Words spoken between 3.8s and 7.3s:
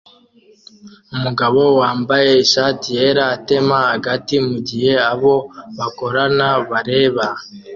agati mugihe abo bakorana bareba